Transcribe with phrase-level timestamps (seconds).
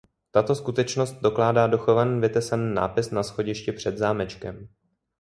[0.31, 4.67] Tuto skutečnost dokládá dochovaný vytesaný nápis na schodišti před zámečkem.